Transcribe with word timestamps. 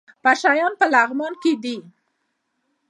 پشه 0.23 0.51
یان 0.59 0.73
په 0.79 0.85
لغمان 0.93 1.33
کې 1.41 1.51
دي؟ 1.63 1.77